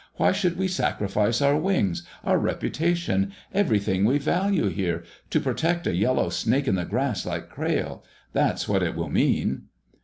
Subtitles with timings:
[0.15, 6.67] Why should we sacrifice our wings, our reputation—everything we value here—to protect a yellow snake
[6.67, 8.03] in the grass like Crayle?
[8.33, 9.65] That's what it will mean!"